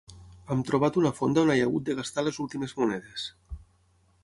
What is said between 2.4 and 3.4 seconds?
últimes monedes.